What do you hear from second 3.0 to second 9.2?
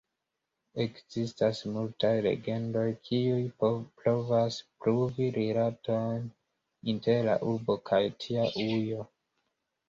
kiuj provas pruvi rilaton inter la urbo kaj tia ujo.